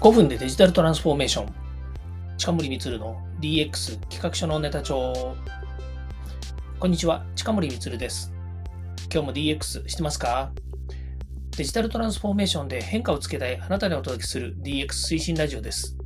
[0.00, 1.54] 5分でデジタルトランスフォーメーション。
[2.38, 5.36] 近森光の DX 企画書のネタ帳。
[6.78, 8.32] こんにちは、近森光です。
[9.12, 10.52] 今日も DX してますか？
[11.54, 15.98] デジタルトランスフォーメーションで変化をつけたいあなたにお届けする DX 推進ラジオです。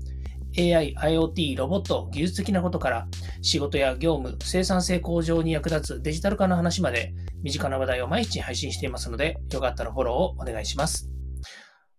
[0.59, 3.07] AI、IoT、ロボット、技術的なことから
[3.43, 11.09] 仕事や業務、生産性向上に役立つデジタル化の話まで身近な話題を毎日配信していますので、よかったらフォローをお願いします。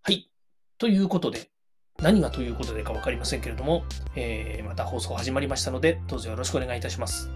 [0.01, 0.29] はい。
[0.77, 1.51] ということで、
[2.01, 3.83] 何がということでか分かりませんけれども、
[4.15, 7.29] えー、また放送始まりましたので、どうぞよろしくお願いいたします。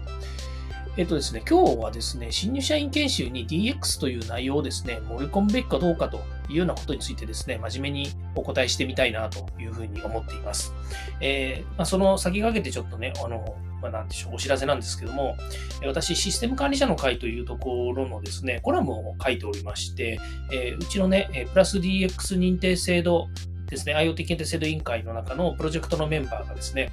[0.96, 6.18] えっとですね、今日はですね、新入社員研修に DX という内容をですね、盛り込むべきかどうかと
[6.50, 10.74] いうようなことについてですね、真面目にお答えしてみたいなというふうに思っています。
[11.22, 15.36] えー、まあ、その先駆けてちょっとね、あの、まあ、なんでしょう、お知らせなんですけども、
[15.86, 20.20] 私、システム管理者の会というところのですね、コラムを書いておりまして、
[20.52, 23.28] えー、うちのね、プラス DX 認定制度
[23.70, 26.92] ですね、IoT 検定制度委員会の中のプロジェクトのメンバーがですね、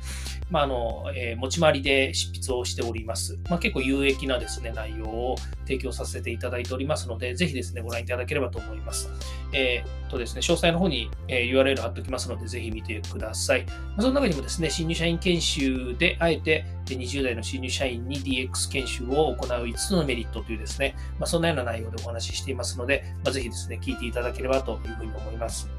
[0.49, 3.39] まあ、あの、えー、持ち回りで執筆をしております。
[3.49, 9.09] まあ、結構有益なですね、内容を提供させていただいておりますので、ぜひですね、ご覧いただければと思います。
[9.53, 13.65] えー、とですね、詳細の方に、えー、URL 貼っておきますので、ぜひ見てください。
[13.65, 25.69] まあ、その中にもですね、新入社員研修であえて20代の新入社員に DX 研修を行う5つのメリットというですね、まあ、そんなような内容でお話ししていますので、まあ、ぜひですね、聞いていただければというふうに思います。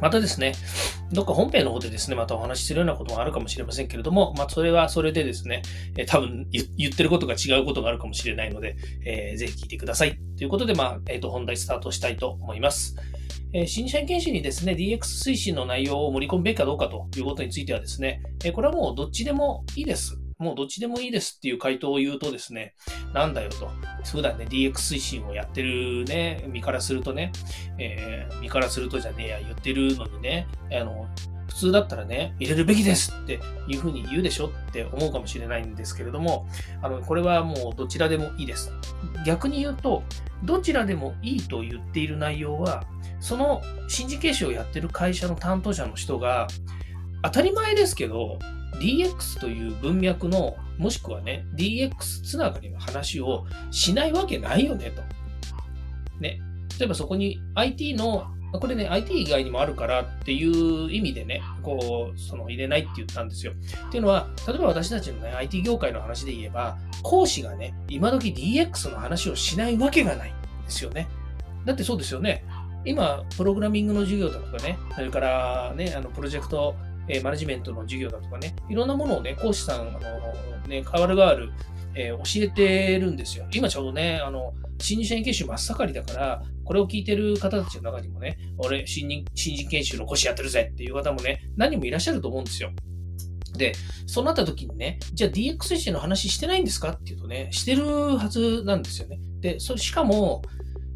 [0.00, 0.54] またですね、
[1.12, 5.62] どっか本編の方でですね、またお話しするようなこともあるかもしれませんけれども、まあ、それはそれでですね、
[5.96, 10.18] えー、多分言ってることが違うことがあるかもしれないので、えー、ぜひ聞いてください。
[10.36, 12.96] ということで、まあ、えっ、ー、と、本題スタートしたいと思います。
[13.52, 20.21] えー、新社員研修にですね、DX 推進の内容を盛り込むべきかどうかということについてはですね、え、これはもうどっちでもいいです。
[20.42, 22.74] もうどっちでもいいですっていう回答を言うとですね、
[23.14, 23.70] なんだよと。
[24.04, 27.32] 普段ね、DX 推進をやってるね、身からするとね、
[27.78, 31.08] えー、身からするとじゃねえや、言ってるのにね、あの、
[31.48, 33.38] 普通だったらね、入れるべきですって
[33.68, 36.46] いうふうに言うでしょって思うかもしれないんですけれども、
[36.82, 38.72] あの、これはもうどちらでもいいです。
[39.24, 40.02] 逆に言うと、
[40.42, 42.84] どちらでもいいと言っている内容は、
[43.20, 46.48] その新人研修をやってる会社の担当者の人が、
[47.22, 48.38] 当たり前ですけど、
[48.80, 55.02] DX という文脈の、もしくはね、DX つながりの話をしないわけないよね、と。
[56.20, 56.40] ね。
[56.78, 63.52] 例えばそこに IT の、これね、IT 以外にもあるからっていう意味でね、こう、その入れないって言ったんですよ。
[63.52, 71.08] っていうのは、例えば私たちのね、IT 業界の話で言えば、講師がね、今時 DX の話をしないわけがないんですよね。
[71.64, 72.44] だってそうですよね。
[72.84, 76.74] 今、プログラミングの授業とかね、それからね、あの、プロジェクト
[77.08, 80.00] えー、マネジメントの授業だとかね、いろんなものをね、講師さん、あの
[80.68, 81.52] ね、変わる変わる、
[81.94, 83.46] えー、教えてるんですよ。
[83.52, 92.70] 今ちょうどね、あの、新入社員研修真っ盛りだから、これを聞いてる方たちの中にもね、俺、新人、新人研修の講師やってるぜっていう方もね、何人もいらっしゃると思うんですよ。
[93.56, 93.74] で、
[94.06, 99.18] そうなった時にね、じゃあ DX 推進の話してないんですかっていうとね、してるはずなんですよね。
[99.40, 100.42] で、そしかも、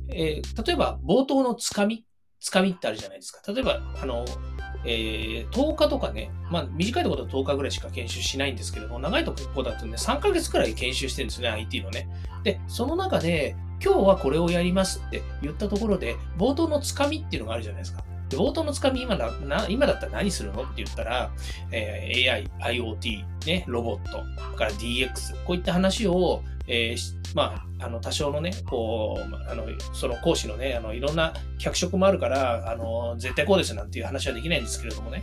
[0.08, 2.04] えー、例えば冒頭のつかみ、
[2.40, 3.40] つかみってあるじゃないですか。
[3.52, 4.24] 例えば、あの、
[4.86, 12.08] えー、10日とかね、まあ短いところだと10日ぐらいしか研修しないんですけども、長いところだとね、3ヶ月くらい研修してるんですね、IT のね。
[12.44, 18.02] で、その中で、今日はこれをやりますって言ったところで、冒頭のつかみっていうのがあるじゃないですか。
[18.28, 21.30] で冒頭のつかみ今だな、今だったら何するのって言ったら、
[21.70, 24.24] えー、AI、IoT、ね、ロボット、
[24.56, 35.22] から DX、こういった話を、えー、まあ、あの、多少のね、こう、あの、その講師のね、あの、いろんな脚色もあるから、あの、絶対こうですなんていう話はできないんですけれどもね、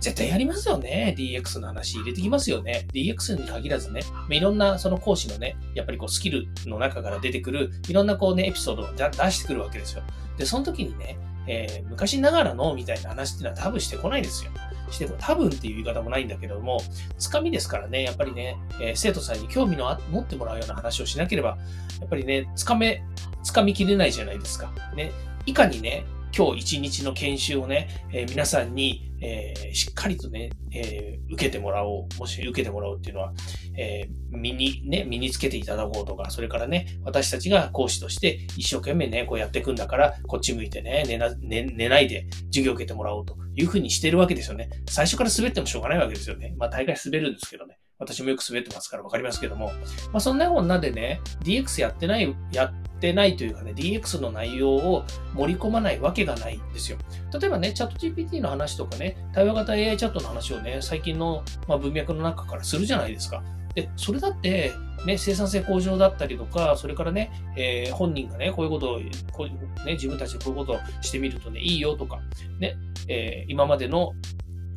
[0.00, 1.14] 絶対やりますよね。
[1.18, 2.86] DX の話入れてきますよね。
[2.92, 10.02] DX に限らずね、いろんなその講師のね、やっぱりこうスキルの中から出てくる、いろんなこうね、エピソードを出してくるわけですよ。
[10.36, 14.50] で、その時にね、えー、昔ながらのみたいな話っていうのは多分してこないですよ。
[14.92, 16.80] しても多分っていう言い方もないんだけども、
[17.18, 21.58] つかみですからね、やっぱりね、え、生徒さんに興味のあ持ってもらうような話をしなければ、
[22.00, 23.02] やっぱりね、つかめ、
[23.42, 24.72] つかみきれないじゃないですか。
[24.94, 25.12] ね。
[25.46, 32.18] いかにね、今日一日の研修をね、えー、皆さんに、えー、しっかりとね、えー、受けてもらおう。
[32.18, 33.32] もし受けてもらおうっていうのは、
[33.78, 44.68] え身に、ね、身につけていただこうとか、それからね、私たちが講師として一生懸命ね、こうやっていくんだから、こっち向いてね、寝な、寝寝ないで授業を受けてもらおうというふうにしてるわけですよね。
[44.88, 46.54] 最初から滑ってもしょうがないわけですよね。
[46.58, 47.75] まあ大会滑るんですけどね。
[47.98, 49.72] 私もよく滑ってますから分かりますけども、
[50.12, 55.04] まあ、そんなこんなでね、DX やってない、やってないというかね、DX の内容を
[55.34, 56.98] 盛り込まないわけがないんですよ。
[57.38, 63.42] 例えばね、チャット GPT の話とかね、対話型 AI チャットの話をね、最近の、まあ、文脈の中からするじゃないですか。
[63.74, 64.72] で、それだって、
[65.04, 69.00] ね、生産性向上だったりとか、それからね、えー、本人がね、こういうことを、
[69.32, 72.20] こうね、自分たちでこういうことをしてみるとね、いいよとか、
[72.58, 72.76] ね、
[73.08, 74.12] えー、今までの、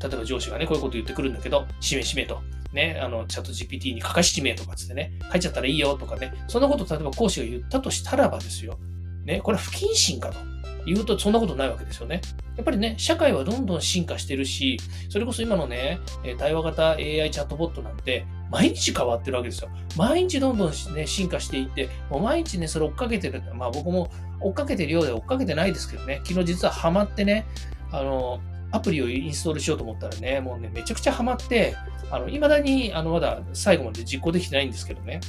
[0.02, 2.42] 例えば上司がね、こういうこと言ってくるんだけど、しめしめと。
[2.74, 8.78] ね、あの、チャット GPT に書かし地名とかつってね、書いちゃったらいいよとかね、そんなこと例えば講師が言ったとしたらばですよ。
[9.26, 10.38] ね、これは不謹慎かと
[10.86, 12.22] 言うとそんなことないわけですよね。
[12.58, 14.78] やっぱりね、社会はどんどん進化してるし、
[15.10, 16.00] それこそ今のね、
[16.38, 19.70] 対話型 AI チャットボットなんて、毎日変わってるわけですよ。
[19.96, 23.44] 毎日どんどん、ね、進化していって、もう毎日ね、それ追っかけてる。
[23.54, 24.12] まあ僕も
[24.42, 27.46] 追っかけてるようで追っかけてないですけどね、昨日実はハマってね、
[27.92, 31.76] あの、アプリをインストールしようと思ったらね、もうね、めちゃくちゃハマって、
[32.12, 35.22] あの、未だに、あの、まだ最後まで実行できてないんですけどね、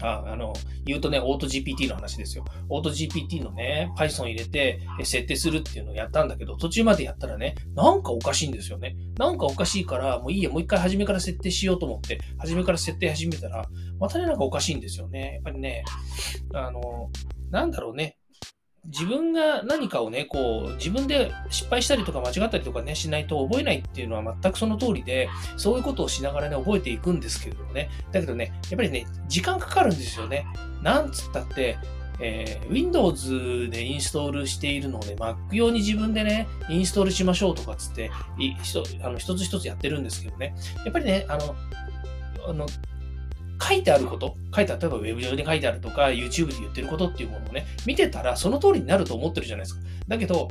[0.00, 0.52] ああの、
[0.84, 2.44] 言うとね、オート GPT の話ですよ。
[2.68, 8.96] オート GPT のね、Python 入れて設定するっていうのをやったんだけど、途中までやったらね、なんかおかしいんですよね。
[9.18, 13.66] なんかおかしいから、もういいや、もう一回初めから設定しようと思って、初めから設定始めたら、
[13.98, 15.34] またね、なんかおかしいんですよね。
[15.34, 15.84] やっぱりね、
[16.52, 17.10] あの、
[17.50, 18.18] なんだろうね。
[18.86, 27.88] 自分が何かをね、こう、自分で失敗したりとか間違ったりとかね、しないと覚えないっていうのは全くその通りで、そういうことをしながらね、覚えていくんですけれどもね。
[28.12, 30.46] だけどね、やっぱりね、時間かかるんですよね。
[30.82, 31.78] なんつったって、
[32.20, 38.52] えー、Windows でインストールしているので、Mac 用に自分でね、インストールしましょうとかつって、い
[39.02, 40.54] あの一つ一つやってるんですけどね。
[40.84, 41.56] やっぱりね、あの、
[42.46, 42.66] あの
[43.60, 49.80] 書いてあること、書いて、例えばウェブ上に書いてあるとか、YouTube で言ってることっていうものをね、見てたらその通りになると思ってるじゃないですか。
[50.08, 50.48] だけど、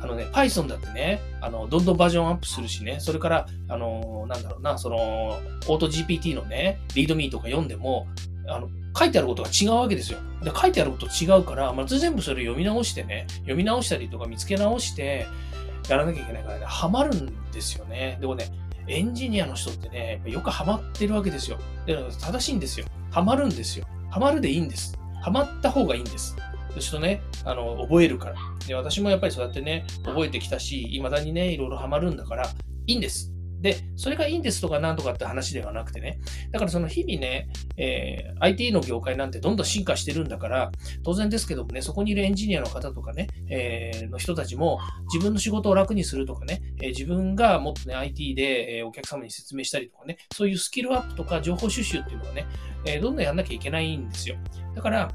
[0.00, 8.06] あのね、Python だってね、あの、どんどんバージョンアップするしね、それから、あの、なんだろうな、その、オート GPT のね、リードミーとか読んでも、
[8.46, 10.18] あの、書いてあることが違うわけですよ。
[10.42, 15.26] で書いてあること違うから、まず全部それ読み直してね、読み直したりとか見つけ直して、
[15.88, 18.18] やらなきゃいけないからね、ハマるんですよね。
[18.20, 18.46] でもね、
[18.86, 21.58] エンジニアの人ってね、よくハマってるわけですよ。
[21.86, 22.86] で正しいんですよ。
[23.10, 23.86] ハマるんですよ。
[24.10, 24.98] ハマるでいいんです。
[25.22, 26.36] ハマった方がいいんです。
[26.72, 28.36] そうするとね、あの、覚えるから。
[28.66, 32.48] で、私もやっぱりそうやってね、覚えてきたし、未だにね、いろいろハマるんだから、
[32.86, 33.33] いいんです。
[33.64, 36.18] で、それがいいんですとかなんとかって話ではなくてね、
[36.52, 40.70] だからその日々ね、えー、IT の業界なんてどんどん進化してるんだから、
[41.02, 44.80] 当然ですけどもね、そこにいるエンジニアの方とかね、えー、の人たちも
[45.10, 52.46] 自分の仕事を楽にするとかね、えー、自分がもっとね、IT で、えお客様に説明したりとかね、そういうスキルアップとか情報収集っていうのはね、
[52.84, 54.36] えどんどんやんなきゃいけないんですよ。
[54.74, 55.10] だから、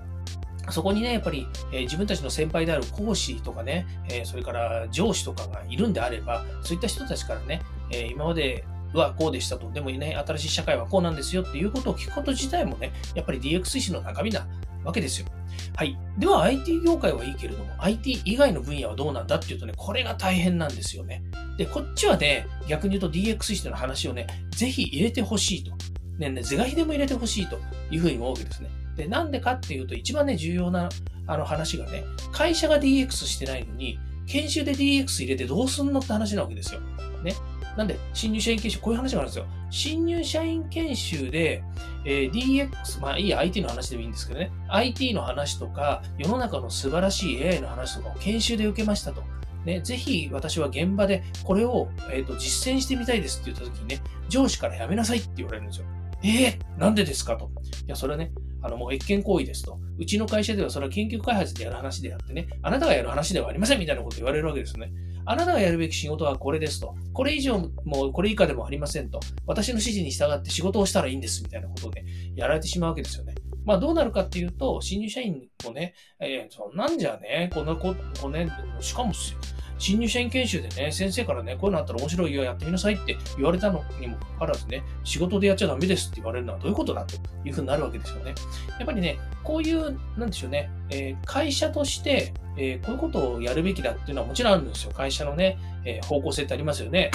[0.72, 7.62] そこにね、やっぱり、えー、自分たちの先輩である講師とかね、えー、それから上司とかがいるんであれば、そういった人たちからね、
[7.92, 8.64] えー、今まで
[8.94, 9.72] はこうでしたと。
[9.72, 14.48] でもね、新しい社会はこうなんですよっていうことを聞くこと自体もね、やっぱり DX 推進の中身な
[14.84, 15.28] わけですよ。
[15.76, 15.98] はい。
[16.18, 21.24] では IT 業界はいいけれども、IT 以外の分野はどうなんだっていうとね、これが大変なんですよね。
[21.58, 25.72] で、こっちはね、逆に言うと DX 推進の話をね、ぜひ入れてほしいと。
[26.18, 27.58] ね、ね、是が非でも入れてほしいと
[27.90, 28.70] いうふうに思うわけですね。
[29.00, 30.90] で、なんでかっていうと、一番ね、重要な
[31.26, 33.98] あの話がね、会社が DX してないのに、
[34.28, 36.82] 研修で DX 入れてどうすんのって話なわけですよ。
[37.24, 37.34] ね。
[37.78, 39.46] なんで、新入社員研修、こういう話があるんですよ。
[39.70, 41.64] 新入社員研修で、
[42.06, 49.24] えー、DX、まあいい、IT の話でもいいんですけどね、IT の話とか、世の中の素晴らしい AI の話とかを研修で受けましたと。
[49.66, 55.86] ね、ぜひ私は現場でこれを、えーと、実践してみたいですって言った時にね、上司からやめなさいって言われるんですよ。
[56.24, 57.38] えー、なんでですか？
[57.38, 57.50] と。
[57.86, 58.32] いや、それはね、
[58.62, 59.80] あの、もう越権行為ですと。
[59.98, 64.92] うちの会社ではそれは研究開発でやる話であってね、あなたがやる話ではありませんみたいなこと言われるわけですよね。
[65.26, 66.96] あなたがやるべき仕事はこれですと。
[67.14, 69.20] これ以上もこれ以下でもありませんと。
[69.46, 73.36] 私の指示に従って仕事をしたらいいんですみたいなことで、ね、やられてしまうわけですよね。
[73.66, 78.50] まあどうなるかっていうと、新入社員もね、えー、そんなんじゃね、こんなこ、こね、
[78.80, 79.40] しかもすよ
[79.80, 88.36] 新入社員研修でね、先生からね、こういうのあったら面白いよ、やってみなさいって言われたのにもかかわらずね、仕事でやっちゃダメですって言われるのはどういうことだというふうになるわけですよね。
[88.78, 94.92] やっぱりね、こういう、なんでしょうね、えー、会社として、えー、こういうことをやるべきだっていうのはもちろんあるんですよ。
[94.92, 97.12] 会社のね、えー、方向性ってありますよね。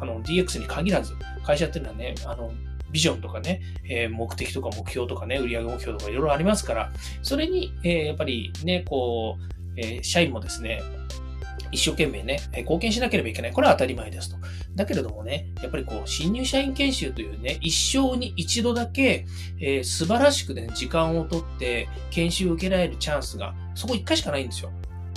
[0.00, 1.14] あの、DX に限らず、
[1.44, 2.50] 会社っていうのはね、あの、
[2.90, 10.82] ビジョンとかね、えー、目的とか目標とかね、売上目標とかいろいろありますから、それに、えー、やっぱりね、こう、えー、社員もですね、
[11.72, 13.52] 一生懸命ね、貢献しなければいけない。
[13.52, 14.36] これは当たり前ですと。
[14.74, 19.26] だけれどもね、やっぱりこう、新入社員研修というね、一生に一度だけ、
[19.60, 24.70] えー、素晴らしくね、時間をとって研修を受けられるチャンスが、そこ一回しかないんですよ。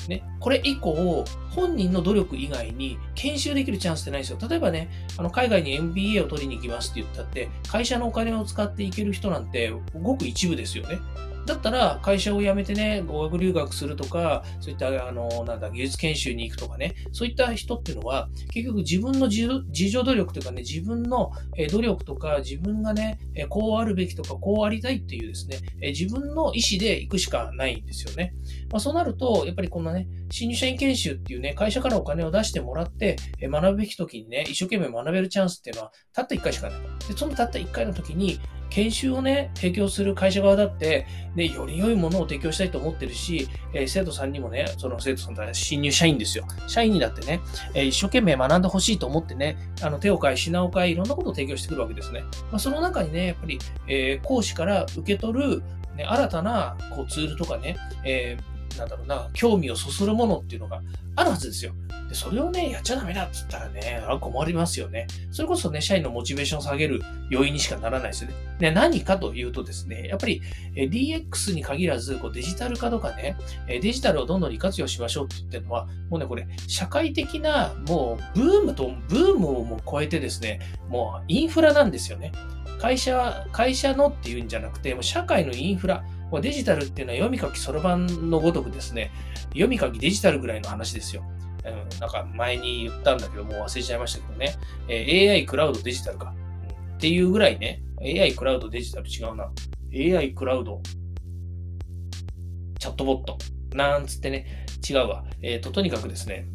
[0.08, 4.38] ね、これ以降、本人の努力以外に研修できるチャンスってないですよ。
[4.50, 11.00] 例えばね、あの海外に MBA を取りに行きますって言ったって、会社のお金を使っていける人なんてごく一部ですよね。
[11.46, 19.48] だったら会社を辞めてね、語学留学するとか、そういったあのなんだ技術研修に行くとかね、そういった人っていうのは、結局自分の自
[19.90, 21.32] 助努力というかね、自分の
[21.72, 23.20] 努力とか、自分がね、
[23.50, 25.58] こうあるべきとか、こうありたいっていうですね、
[25.90, 28.34] 自分の意思で行くしかないんですよね。
[28.72, 36.80] まあ、そうなると、やっぱりこのね、新入社員研修っていうね、会社からお金を出してもらって、学ぶべき時にね、一生懸命学べるチャンスっていうのは、たった1回しかない。
[37.08, 38.40] で、そのたった1回の時に、
[38.74, 46.46] 研修をね、提供する会社側だって、ね、より良いものを提供したいと思ってるし、えー、生徒さんにもね、その生徒さんと新入社員ですよ。
[46.68, 47.40] 社員にだってね、
[47.76, 52.22] えー、一生懸命学んでほしいと思ってね、あの手を変え、品を変え、いろんなことを提供してくるわけですね。
[52.52, 55.64] まあ、その中にね、やっぱり、えー、講師から受け取る、
[55.96, 60.82] ね、新たなこうツールとかね、えーなんだろうな、興味をそそるものっていうのが
[61.16, 61.74] あるはずですよ。
[62.10, 65.08] で、それをね、やっちゃダメだって言ったらね、困りますよね。
[65.32, 68.36] それこそね、社員のモチベーションを下げる要因にしかならないですよね。
[68.60, 70.42] で、何かというとですね、やっぱり
[70.76, 73.36] DX に限らず、こうデジタル化とかね、
[73.68, 82.32] デジタルをどんどん利活用しましょうって言ってるのは、もうね、これ、社会的な、もう、ブームと、ブームをもう超えてですね、もうインフラなんですよね。
[82.80, 89.12] 会社は、会社のっていうんじゃなくて、もう社会のインフラ、まデジタルっていうのは読み書きそろばんのごとくですね、
[89.50, 91.24] 読み書きデジタルぐらいの話ですよ。
[91.66, 94.56] うん、なんか前に言ったんだけど、もう忘れちゃいましたけどね。
[94.88, 96.34] え、AI クラウドデジタルか、
[96.80, 96.96] うん。
[96.96, 99.52] っていうぐらいね、AI クラウドデジタル違うな。
[99.94, 100.82] AI クラウド
[102.80, 103.38] チャットボット
[103.74, 105.24] なんつってね、違うわ。
[105.42, 106.48] えっ、ー、と、とにかくですね、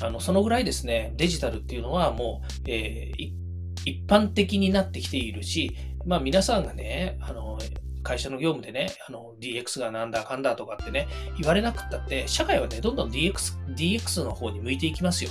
[0.00, 3.32] あの、そのぐらいですね、デジタルっていうのはもう、えー、
[3.84, 7.58] 一般的になってきているし、まあ皆さんがね、あの、
[8.04, 11.08] 会社の業務でね、あの、DX がなんだかんだとかってね、
[11.38, 15.30] 言われなくったって、社会はね、どんどん DX、DX の方に向いていきますよ。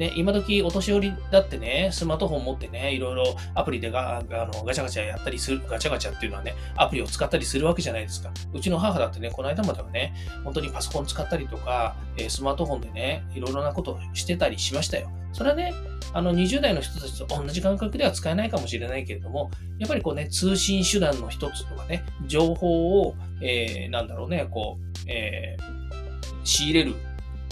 [0.00, 8.32] ね、今時お年寄りだってね、スマートフォン持ってね、いろいろアプリでガあのガチャガチャやったりする、ガチャガチャっていうのはね、アプリを使ったりするわけじゃないですか。
[8.54, 15.12] うちの母だってね、この間まではね、本当にパソコン使ったりとか、えスマートフォンでね、いろいろなことをしてたりしましたよ。
[15.34, 15.74] それはね、
[16.14, 26.94] あの20代の人たちと同じ感覚では使えないかもしれないけれども、やっぱりこうね、通信手段の一つとかね、情報を、えー、なんだろうね、こう、えー、仕入れる、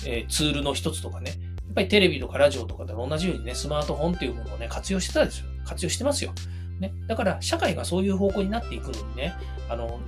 [0.06, 1.32] えー、ツールの一つとかね、
[1.78, 5.46] ぱりテレビとかラジオとかでも同じようにね、スマートフォンっていうものをね、活用してたんですよ。
[5.64, 6.32] 活用してますよ。
[6.80, 6.92] ね。
[7.06, 9.34] だから、社会がそういう方向になっていくのにね、
[9.68, 10.00] あの、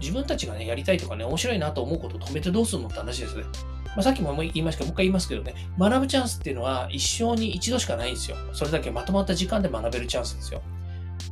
[0.00, 3.42] 自分たちがね、やりたいとかね、面白いなと思うことを止めてどうするのって話ですね。
[3.42, 8.36] まあ、さっきも言いましたけど、もう一回言いますけどね、学ぶチャンスっていうのは一生に一度しかないんですよ。
[8.52, 10.62] それだけまとまった時間で学べるチャンスですよ。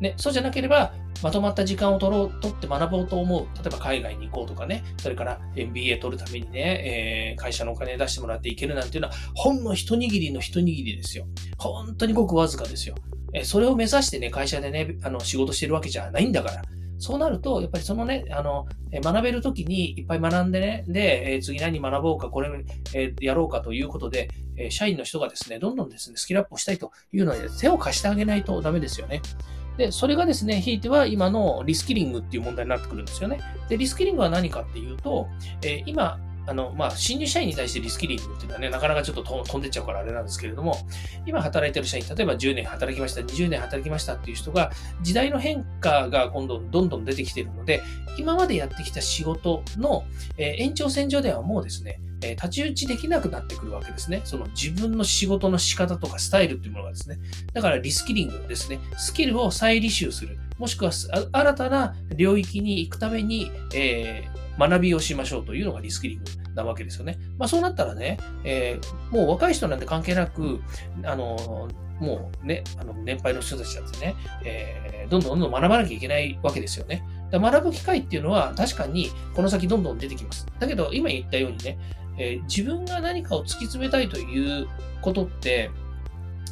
[0.00, 0.92] ね、そうじゃなければ、
[1.23, 3.46] まとまった時間を取ろう、取って学ぼうと思う。
[3.56, 11.26] 例えば海外に行こうとかね、それから MBA 取るためにね、えー、会社のお金出してもらっていけるなんていうのは、ほんの一握りの一握りですよ。
[11.58, 12.94] 本当にごくわずかですよ。
[13.32, 16.62] えー、それを目指してね、会社でね、あの、仕事してるわけじゃないんだから。
[16.99, 22.50] そうなると、やっぱりそのね、あの、学べるときにいっぱい学んでね、で、え次何学ぼうか、これ、
[22.94, 29.20] えやろうかということで、え社員の人がですね、どんどんですね、スキルアップをしたいというので、手を貸してあげないとダメですよね。
[29.76, 33.40] で、それがですね、ひいては今のリスキリングっていう問題になってくるんですよね。
[33.68, 35.28] で、リスキリングは何かっていうと、
[35.62, 40.76] え今、あの、まあ、新入社員に対してリスキリングっていうのはね、なかなかちょっと飛んでっちゃうからあれなんですけれども、
[41.26, 44.71] 今働いてる社員、例えば10年働きました、20年働きましたっていう人が、
[45.02, 47.83] 時代の変化が今度どんどん出てきてるので、
[48.16, 50.04] 今までやってきた仕事の、
[50.38, 54.23] え、延長線上ではもうですね、えー、太刀打ちできなくなってくるわけですね。
[54.25, 57.18] その自分の仕事の仕方とかスタイルっていうものがですね。
[57.52, 58.80] だからリスキリングですね。
[58.97, 60.38] スキルを再履修する。
[60.59, 60.90] もしくは
[61.33, 67.18] 新たな領域に行くために、えー学びをしましょうというのがリスキリングなわけですよね。
[67.38, 70.61] まあそうなったらね、えー、もう若い人なんて関係なく、
[71.04, 71.68] あの、
[72.00, 74.14] もうね、あの年配の人たちだってね、
[74.45, 77.04] えー、どんどんどんどん学ばなきゃいけないわけですよね。
[77.30, 80.47] 学ぶ機会っていうのは確かにこの先どんどん出てきます。
[80.59, 81.78] だけど今言ったようにね、
[82.18, 84.68] えー、自分が何かを突き詰めたいという
[85.02, 85.70] ことって、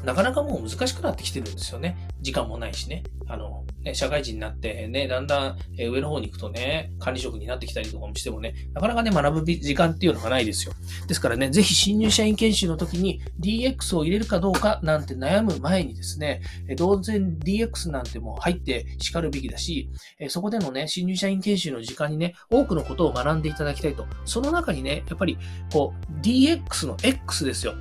[0.05, 1.97] なかなかもう難しくなってきてるんですよね。
[2.21, 3.03] 時間もないしね。
[3.27, 10.75] あの、ね、社会人になってね、だんだん上の方に行くとね、管理職になってきたりとかもしてもね、なかなかね、学ぶ時間っていうのがないですよ。
[11.07, 16.43] ですからね、ぜひ新入社員研修の時に DX を入れるかどうかなんて悩む前にですね、
[16.77, 19.91] 当然 DX なんてもう入って叱るべきだし、
[20.29, 24.07] そこでのね、新入社員研修の時間にね、多くのことを学んでいただきたいと。
[24.25, 25.39] その中にね、やっぱり、
[25.73, 27.75] こう、DX の X ですよ。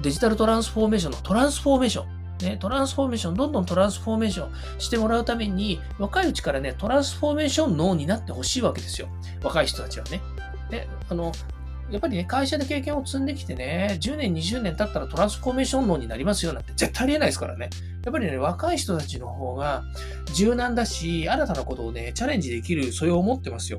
[0.00, 2.22] デジタルトランスフォーメーションのトランスフォーメーション。
[2.42, 9.08] ね、トランスフォーメーション、どんどんトランスフォーメーションしてもらうために、若いうちからね、トランスフォーメーション脳になってほしいわけですよ。
[9.42, 10.20] 若い人たちはね。
[10.70, 11.32] で、あの、
[11.92, 17.68] やっぱりね、会社で経験を積んできてね、10年、20年経ったらトランスフォーメーション脳になりますよなんて絶対ありえないですからね。
[18.04, 19.84] やっぱりね、若い人たちの方が
[20.34, 23.78] 柔軟だし、新たなことをね、チャレンジできる素養を持ってますよ。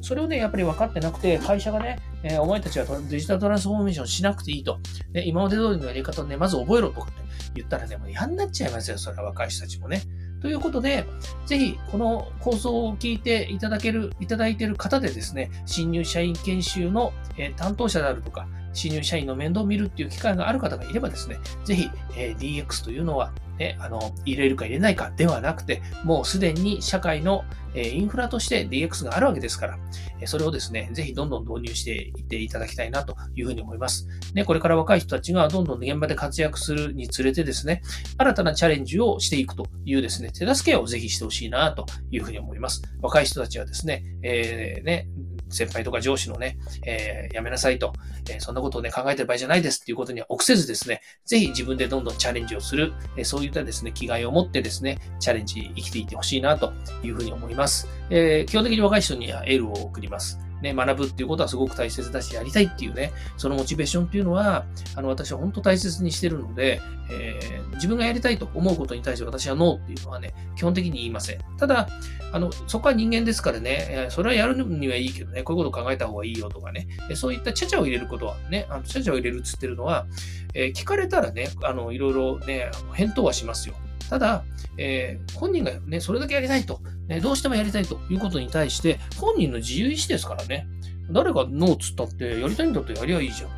[0.00, 4.78] それをね、やっぱり分かってなくて、会社がね、えー、お前たちはデジタルトランスフォーメーションしなくていいと。
[5.12, 7.12] ね、今まで通りのやり方をね、まず覚えろとかね、
[7.54, 10.02] 言ったらね、もう嫌になっちゃいますよ、それは若い人たちもね。
[10.42, 11.04] ということで、
[11.46, 17.12] ぜひこの放送を聞いていただける、いただいている方でですね、新入社員研修の
[17.56, 27.44] 担当者であるとか、新入社員の面倒を見るっていう機会がある方がいればですね、ぜひ、えー DX というのは、ね、あの、入れるか入れないかではなくて、もうすでに社会の
[27.74, 29.78] インフラとして DX があるわけですから、
[30.26, 34.08] それをですね、ぜひどんどん導入していっていただきたいなというふうに思います。
[34.34, 37.82] ね、これから若い人たちがどんどん現場で活躍するにつれてですね、
[38.16, 42.82] 新たなチャレンジをしていくというですね、手助けをぜひしてほしいなというふうに思います。
[43.02, 45.08] 若い人たちはですね、えー、ね、
[45.48, 47.92] 先輩とか上司のね、えー、やめなさいと、
[48.30, 56.72] えー、そんなことをね、考えてる場合じゃないですっていうことには臆せずですね、ぜひ自分でどんどんチャレンジをする、えー、そういったですね、気概を持ってですね、チャレンジ生きていってほしいなと
[57.02, 57.88] いうふうに思います。
[58.10, 60.45] え基本的に若い人にはエールを送ります。
[60.62, 71.38] ね、学ぶっていうことはすごく大切だし、やりたいっていうね、そのモチベーションっていうのは、あの、私は本当大切にしてるので、えー、自分がやりたいと思うことに対して私はノーっていうのはね、基本的に言いません。
[71.58, 71.88] ただ、
[72.32, 80.06] あの、そこは人間ですからね、それはやるにはいいけどね、こういうことを考えた方がいいよとかね、そういったちゃちゃを入れることはね、あのちゃちゃを入れるっつってるのは、
[80.54, 83.74] えー、聞かれたらね、あの、いろいろね、返答はしますよ。
[84.08, 84.44] ただ、
[84.78, 90.66] えー、本人がね、それだけやりたいと、ね、どうしてもやりたいということに対して、本人の自由意志ですからね、
[91.10, 93.50] 誰がノーっつったって、やりたいんだったらやりゃいいじゃん。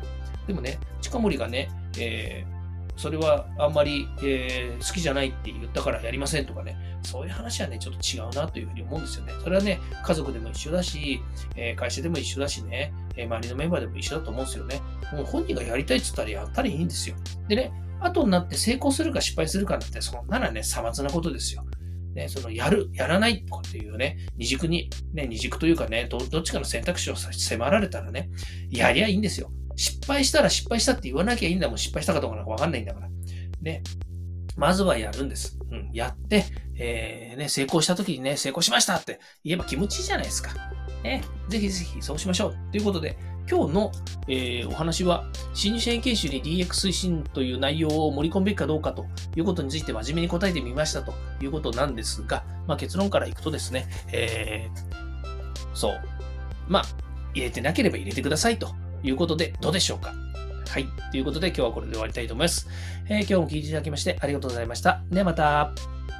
[0.47, 9.33] でもね、近森がね、えー、それはあんまり、えー、好きじゃないって言ったからやりませんとかね、そういう話はね、ちょっと違うなというふうに思うんですよね。
[9.41, 11.21] それはね、家族でも一緒だし、
[11.55, 14.81] えー、会社でも一緒だしね、え周りのメンバーでも一緒だと思うんですよね。
[15.13, 17.15] もう本人がやりたいって言ったらやったらいいんですよ。
[17.47, 21.65] でね、後になって成功するか失敗するかなんて、そんならね、さまつなことですよ。
[22.13, 28.29] ね、そのやる、やらないとかっていうね、二軸に、ね、二軸というかねど、どっちかの選択肢を迫られたらね、
[28.69, 29.51] やりゃいいんですよ。
[29.75, 31.77] 失敗したら失敗したって言わなきゃいいんだもん。
[31.77, 33.09] 失敗したかどうかなんかわかんないんだから。
[33.61, 33.81] ね。
[34.59, 35.57] まずはやるんです。
[35.71, 35.89] うん。
[35.93, 36.43] やって、
[36.77, 40.51] えー、ね、成功した時にね、成功しましたって言えば気持ちいいじゃないですか。
[41.01, 41.23] ね。
[41.47, 42.55] ぜひぜひそうしましょう。
[42.71, 43.17] ということで、
[43.49, 43.91] 今日の、
[44.27, 49.05] えー、お話は、新入社員研修に DX 推進という内容を盛り込むべきかどうかと
[49.35, 56.01] いうことについて真面目に答えてみましたということなんですが、まあ、結論からいくとですね、えー、そう。
[56.67, 56.83] まあ、
[57.33, 60.13] 入れてなければ入れてくださいということで、どうでしょうか？
[60.69, 60.87] はい。
[61.11, 62.67] ということで今日はこれで終わりたいと思います。
[63.07, 65.01] えー、今日も聴いていただきましてありがとうございました。
[65.09, 66.18] ではまた。